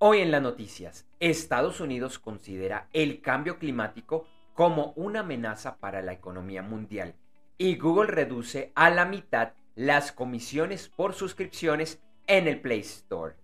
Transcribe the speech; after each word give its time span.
Hoy 0.00 0.20
en 0.20 0.30
las 0.30 0.42
noticias, 0.42 1.08
Estados 1.18 1.80
Unidos 1.80 2.20
considera 2.20 2.88
el 2.92 3.20
cambio 3.20 3.58
climático 3.58 4.28
como 4.54 4.92
una 4.94 5.20
amenaza 5.20 5.78
para 5.78 6.02
la 6.02 6.12
economía 6.12 6.62
mundial 6.62 7.16
y 7.58 7.76
Google 7.78 8.06
reduce 8.06 8.70
a 8.76 8.90
la 8.90 9.06
mitad 9.06 9.54
las 9.74 10.12
comisiones 10.12 10.88
por 10.88 11.14
suscripciones 11.14 12.00
en 12.28 12.46
el 12.46 12.60
Play 12.60 12.78
Store. 12.78 13.34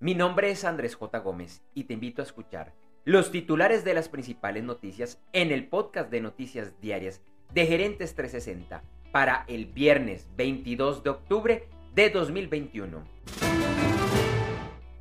Mi 0.00 0.14
nombre 0.14 0.50
es 0.50 0.64
Andrés 0.64 0.96
J. 0.96 1.18
Gómez 1.20 1.62
y 1.72 1.84
te 1.84 1.94
invito 1.94 2.20
a 2.20 2.26
escuchar 2.26 2.74
los 3.06 3.30
titulares 3.30 3.82
de 3.82 3.94
las 3.94 4.10
principales 4.10 4.64
noticias 4.64 5.18
en 5.32 5.50
el 5.50 5.66
podcast 5.66 6.10
de 6.10 6.20
noticias 6.20 6.78
diarias 6.82 7.22
de 7.54 7.66
Gerentes 7.66 8.14
360 8.14 8.82
para 9.12 9.46
el 9.48 9.64
viernes 9.64 10.28
22 10.36 11.04
de 11.04 11.08
octubre 11.08 11.68
de 11.94 12.10
2021. 12.10 13.02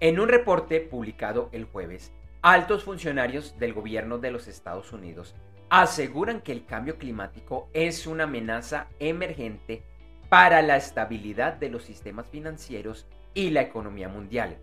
En 0.00 0.20
un 0.20 0.28
reporte 0.28 0.80
publicado 0.80 1.48
el 1.50 1.64
jueves, 1.64 2.12
altos 2.40 2.84
funcionarios 2.84 3.58
del 3.58 3.72
gobierno 3.72 4.18
de 4.18 4.30
los 4.30 4.46
Estados 4.46 4.92
Unidos 4.92 5.34
aseguran 5.70 6.40
que 6.40 6.52
el 6.52 6.64
cambio 6.64 6.98
climático 6.98 7.68
es 7.72 8.06
una 8.06 8.24
amenaza 8.24 8.86
emergente 9.00 9.82
para 10.28 10.62
la 10.62 10.76
estabilidad 10.76 11.54
de 11.54 11.70
los 11.70 11.82
sistemas 11.82 12.28
financieros 12.28 13.08
y 13.34 13.50
la 13.50 13.62
economía 13.62 14.08
mundial. 14.08 14.58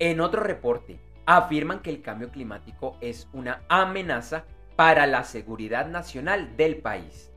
En 0.00 0.20
otro 0.20 0.42
reporte, 0.42 0.98
afirman 1.24 1.82
que 1.82 1.90
el 1.90 2.02
cambio 2.02 2.30
climático 2.30 2.96
es 3.00 3.28
una 3.32 3.62
amenaza 3.68 4.44
para 4.74 5.06
la 5.06 5.22
seguridad 5.22 5.86
nacional 5.86 6.56
del 6.56 6.78
país. 6.78 7.30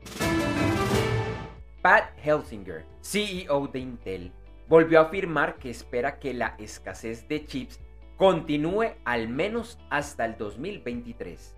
Pat 1.82 2.10
Helsinger, 2.20 2.84
CEO 3.00 3.68
de 3.68 3.78
Intel, 3.78 4.32
volvió 4.68 5.00
a 5.00 5.04
afirmar 5.04 5.56
que 5.56 5.70
espera 5.70 6.18
que 6.18 6.34
la 6.34 6.54
escasez 6.58 7.28
de 7.28 7.44
chips 7.44 7.80
continúe 8.16 8.94
al 9.04 9.28
menos 9.28 9.78
hasta 9.90 10.24
el 10.24 10.36
2023. 10.36 11.54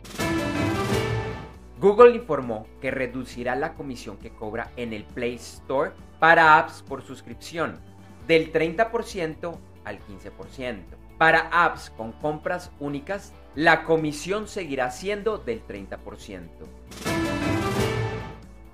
Google 1.79 2.17
informó 2.17 2.67
que 2.81 2.91
reducirá 2.91 3.55
la 3.55 3.75
comisión 3.75 4.17
que 4.17 4.31
cobra 4.31 4.73
en 4.77 4.95
el 4.95 5.05
Play 5.05 5.35
Store 5.35 5.93
para 6.19 6.59
apps 6.59 6.83
por 6.83 7.03
suscripción 7.03 7.79
del 8.27 8.53
30% 8.53 9.59
al 9.85 9.99
15%. 10.01 10.83
Para 11.19 11.49
apps 11.53 11.91
con 11.91 12.13
compras 12.13 12.71
únicas, 12.81 13.33
la 13.55 13.85
comisión 13.85 14.49
seguirá 14.49 14.91
siendo 14.91 15.39
del 15.39 15.67
30%. 15.67 16.49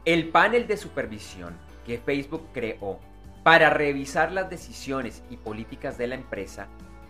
El 0.04 0.28
panel 0.30 0.66
de 0.66 0.76
supervisión 0.76 1.56
que 1.84 1.98
Facebook 1.98 2.48
creó 2.52 2.98
para 3.42 3.70
revisar 3.70 4.32
las 4.32 4.48
decisiones 4.48 5.22
y 5.30 5.36
políticas 5.36 5.98
de 5.98 6.06
la 6.06 6.14
empresa 6.14 6.68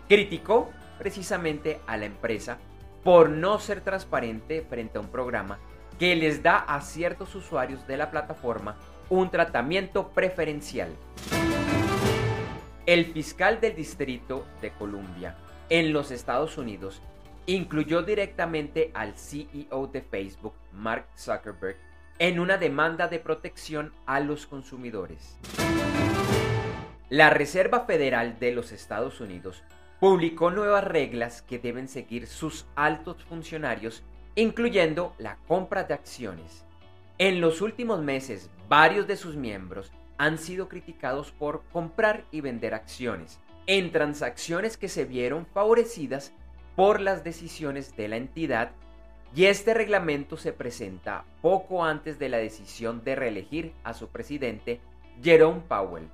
criticó 0.08 0.70
precisamente 0.98 1.80
a 1.86 1.96
la 1.96 2.06
empresa 2.06 2.58
por 3.02 3.30
no 3.30 3.58
ser 3.58 3.80
transparente 3.80 4.62
frente 4.62 4.98
a 4.98 5.00
un 5.00 5.08
programa 5.08 5.58
que 5.98 6.16
les 6.16 6.42
da 6.42 6.58
a 6.58 6.80
ciertos 6.80 7.34
usuarios 7.34 7.86
de 7.86 7.96
la 7.96 8.10
plataforma 8.10 8.76
un 9.08 9.30
tratamiento 9.30 10.08
preferencial. 10.08 10.88
El 12.86 13.06
fiscal 13.06 13.60
del 13.60 13.76
Distrito 13.76 14.46
de 14.60 14.70
Columbia 14.72 15.36
en 15.68 15.92
los 15.92 16.10
Estados 16.10 16.58
Unidos 16.58 17.02
incluyó 17.46 18.02
directamente 18.02 18.90
al 18.94 19.14
CEO 19.16 19.86
de 19.88 20.02
Facebook, 20.02 20.54
Mark 20.72 21.06
Zuckerberg, 21.16 21.76
en 22.18 22.38
una 22.38 22.56
demanda 22.56 23.08
de 23.08 23.18
protección 23.18 23.92
a 24.06 24.20
los 24.20 24.46
consumidores. 24.46 25.36
La 27.12 27.28
Reserva 27.28 27.80
Federal 27.80 28.38
de 28.38 28.52
los 28.52 28.72
Estados 28.72 29.20
Unidos 29.20 29.62
publicó 30.00 30.50
nuevas 30.50 30.82
reglas 30.82 31.42
que 31.42 31.58
deben 31.58 31.86
seguir 31.86 32.26
sus 32.26 32.64
altos 32.74 33.22
funcionarios, 33.24 34.02
incluyendo 34.34 35.14
la 35.18 35.36
compra 35.46 35.84
de 35.84 35.92
acciones. 35.92 36.64
En 37.18 37.42
los 37.42 37.60
últimos 37.60 38.00
meses, 38.00 38.48
varios 38.66 39.06
de 39.06 39.18
sus 39.18 39.36
miembros 39.36 39.92
han 40.16 40.38
sido 40.38 40.70
criticados 40.70 41.32
por 41.32 41.64
comprar 41.70 42.24
y 42.30 42.40
vender 42.40 42.72
acciones 42.72 43.40
en 43.66 43.92
transacciones 43.92 44.78
que 44.78 44.88
se 44.88 45.04
vieron 45.04 45.44
favorecidas 45.44 46.32
por 46.76 46.98
las 46.98 47.24
decisiones 47.24 47.94
de 47.94 48.08
la 48.08 48.16
entidad 48.16 48.70
y 49.36 49.44
este 49.44 49.74
reglamento 49.74 50.38
se 50.38 50.54
presenta 50.54 51.26
poco 51.42 51.84
antes 51.84 52.18
de 52.18 52.30
la 52.30 52.38
decisión 52.38 53.04
de 53.04 53.16
reelegir 53.16 53.74
a 53.84 53.92
su 53.92 54.08
presidente, 54.08 54.80
Jerome 55.22 55.60
Powell. 55.68 56.08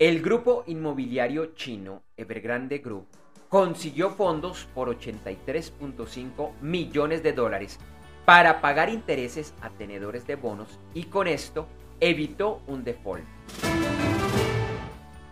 El 0.00 0.22
grupo 0.22 0.64
inmobiliario 0.66 1.52
chino 1.54 2.04
Evergrande 2.16 2.78
Group 2.78 3.06
consiguió 3.50 4.08
fondos 4.08 4.66
por 4.74 4.88
83.5 4.88 6.52
millones 6.62 7.22
de 7.22 7.34
dólares 7.34 7.78
para 8.24 8.62
pagar 8.62 8.88
intereses 8.88 9.52
a 9.60 9.68
tenedores 9.68 10.26
de 10.26 10.36
bonos 10.36 10.80
y 10.94 11.02
con 11.04 11.28
esto 11.28 11.68
evitó 12.00 12.62
un 12.66 12.82
default. 12.82 13.26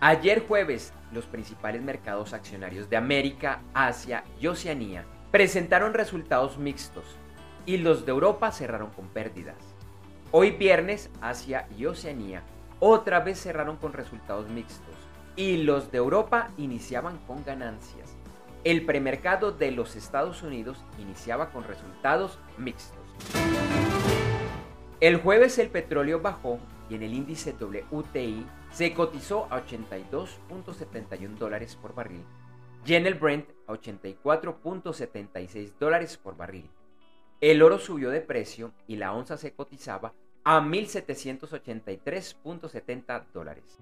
Ayer 0.01 0.47
jueves, 0.47 0.93
los 1.13 1.25
principales 1.25 1.81
mercados 1.81 2.35
accionarios 2.35 2.91
de 2.91 2.99
América, 2.99 3.63
Asia 3.73 4.23
y 4.39 4.49
Oceanía 4.49 5.07
presentaron 5.31 5.95
resultados 5.95 6.59
mixtos 6.59 7.07
y 7.65 7.79
los 7.79 8.05
de 8.05 8.13
Europa 8.13 8.53
cerraron 8.53 8.91
con 8.91 9.09
pérdidas. 9.09 9.57
Hoy 10.31 10.51
viernes, 10.51 11.09
Asia 11.23 11.67
y 11.79 11.87
Oceanía 11.87 12.43
otra 12.81 13.21
vez 13.21 13.41
cerraron 13.41 13.77
con 13.77 13.93
resultados 13.93 14.49
mixtos 14.51 14.95
y 15.37 15.59
los 15.59 15.91
de 15.93 15.99
Europa 15.99 16.51
iniciaban 16.57 17.19
con 17.27 17.45
ganancias. 17.45 18.17
El 18.65 18.85
premercado 18.85 19.53
de 19.53 19.71
los 19.71 19.95
Estados 19.97 20.43
Unidos 20.43 20.85
iniciaba 20.99 21.51
con 21.51 21.65
resultados 21.65 22.39
mixtos. 22.57 22.99
El 25.01 25.21
jueves 25.21 25.59
el 25.59 25.71
petróleo 25.71 26.21
bajó 26.21 26.59
y 26.91 26.97
en 26.97 27.05
el 27.05 27.15
índice 27.15 27.53
WTI 27.53 28.45
se 28.73 28.95
cotizó 28.95 29.47
a 29.51 29.65
82.71 29.65 31.37
dólares 31.37 31.77
por 31.77 31.95
barril 31.95 32.25
y 32.85 32.95
en 32.95 33.07
el 33.07 33.15
Brent 33.15 33.49
a 33.67 33.75
84.76 33.75 35.73
dólares 35.79 36.17
por 36.17 36.37
barril. 36.37 36.69
El 37.41 37.63
oro 37.63 37.79
subió 37.79 38.11
de 38.11 38.21
precio 38.21 38.73
y 38.89 38.97
la 38.97 39.13
onza 39.13 39.37
se 39.37 39.53
cotizaba 39.53 40.15
a 40.45 40.61
1.783.70 40.61 43.25
dólares. 43.33 43.79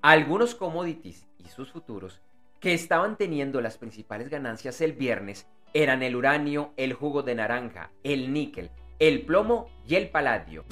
Algunos 0.00 0.54
commodities 0.54 1.26
y 1.38 1.48
sus 1.48 1.70
futuros 1.70 2.20
que 2.60 2.72
estaban 2.74 3.16
teniendo 3.16 3.60
las 3.60 3.78
principales 3.78 4.28
ganancias 4.28 4.80
el 4.80 4.92
viernes 4.92 5.48
eran 5.74 6.02
el 6.02 6.16
uranio, 6.16 6.72
el 6.76 6.92
jugo 6.92 7.22
de 7.22 7.34
naranja, 7.34 7.90
el 8.02 8.32
níquel, 8.32 8.70
el 8.98 9.24
plomo 9.24 9.70
y 9.86 9.96
el 9.96 10.10
paladio. 10.10 10.64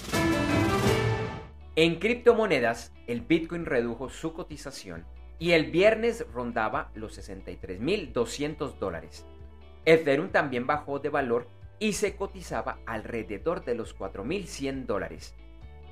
En 1.76 1.98
criptomonedas, 1.98 2.92
el 3.06 3.22
Bitcoin 3.22 3.64
redujo 3.64 4.10
su 4.10 4.34
cotización 4.34 5.06
y 5.38 5.52
el 5.52 5.70
viernes 5.70 6.26
rondaba 6.32 6.90
los 6.94 7.18
63.200 7.18 8.78
dólares. 8.78 9.24
Ethereum 9.84 10.28
también 10.28 10.66
bajó 10.66 10.98
de 10.98 11.08
valor 11.08 11.48
y 11.80 11.94
se 11.94 12.14
cotizaba 12.14 12.78
alrededor 12.86 13.64
de 13.64 13.74
los 13.74 13.98
4.100 13.98 14.86
dólares. 14.86 15.34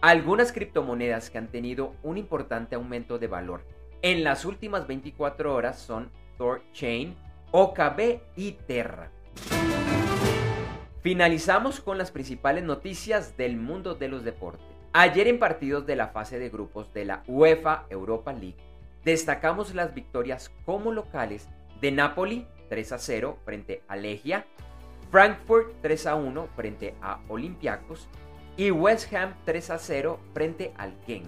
Algunas 0.01 0.53
criptomonedas 0.53 1.31
que 1.31 1.39
han 1.39 1.49
tenido 1.49 1.97
un 2.05 2.19
importante 2.19 2.77
aumento 2.77 3.19
de 3.19 3.27
valor 3.27 3.65
en 4.01 4.23
las 4.23 4.45
últimas 4.45 4.87
24 4.87 5.53
horas 5.53 5.81
son 5.81 6.13
Thorchain, 6.37 7.17
OKB 7.51 8.21
y 8.37 8.53
Terra. 8.53 9.11
Finalizamos 11.03 11.81
con 11.81 11.99
las 11.99 12.13
principales 12.13 12.63
noticias 12.63 13.37
del 13.37 13.57
mundo 13.57 13.95
de 13.95 14.07
los 14.07 14.23
deportes. 14.23 14.67
Ayer 14.93 15.27
en 15.27 15.41
partidos 15.41 15.85
de 15.87 15.97
la 15.97 16.09
fase 16.09 16.39
de 16.39 16.49
grupos 16.49 16.93
de 16.93 17.07
la 17.07 17.25
UEFA 17.27 17.87
Europa 17.91 18.33
League, 18.33 18.57
destacamos 19.05 19.75
las 19.75 19.95
victorias 19.95 20.53
como 20.65 20.93
locales 20.93 21.49
de 21.81 21.91
Napoli 21.91 22.47
3 22.69 22.93
a 22.93 22.99
0 22.99 23.39
frente 23.45 23.83
a 23.89 23.97
Legia, 23.97 24.47
Frankfurt 25.11 25.81
3 25.81 26.07
a 26.07 26.15
1 26.17 26.49
frente 26.55 26.95
a 27.01 27.21
Olympiacos 27.29 28.09
y 28.57 28.71
West 28.71 29.13
Ham 29.15 29.35
3 29.45 29.71
a 29.71 29.79
0 29.79 30.21
frente 30.35 30.73
al 30.77 30.95
Genk. 31.07 31.27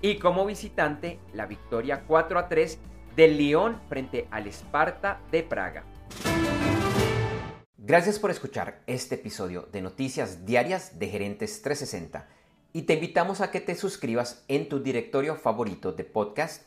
Y 0.00 0.18
como 0.18 0.46
visitante, 0.46 1.18
la 1.34 1.46
victoria 1.46 2.04
4 2.06 2.38
a 2.38 2.48
3 2.48 2.78
del 3.14 3.36
Lyon 3.36 3.80
frente 3.88 4.26
al 4.30 4.46
Sparta 4.46 5.20
de 5.30 5.42
Praga. 5.42 5.84
Gracias 7.76 8.18
por 8.18 8.30
escuchar 8.30 8.82
este 8.86 9.16
episodio 9.16 9.68
de 9.72 9.82
Noticias 9.82 10.46
Diarias 10.46 10.98
de 10.98 11.08
Gerentes 11.08 11.60
360 11.62 12.28
y 12.72 12.82
te 12.82 12.94
invitamos 12.94 13.40
a 13.40 13.50
que 13.50 13.60
te 13.60 13.74
suscribas 13.74 14.44
en 14.48 14.68
tu 14.68 14.82
directorio 14.82 15.36
favorito 15.36 15.92
de 15.92 16.04
podcast 16.04 16.66